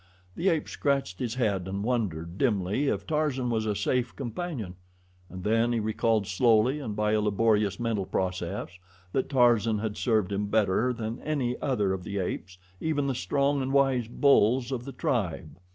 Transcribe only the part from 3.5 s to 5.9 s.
was a safe companion, and then he